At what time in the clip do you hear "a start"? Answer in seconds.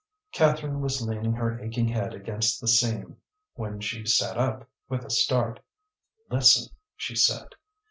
5.05-5.59